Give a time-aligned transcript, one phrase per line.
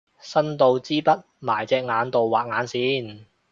[0.19, 3.25] 伸到支筆埋隻眼度畫眼線